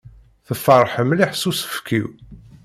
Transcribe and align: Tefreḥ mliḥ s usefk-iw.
Tefreḥ 0.45 0.93
mliḥ 1.07 1.31
s 1.35 1.43
usefk-iw. 1.49 2.07